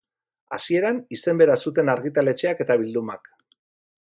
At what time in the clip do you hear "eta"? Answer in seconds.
2.67-2.79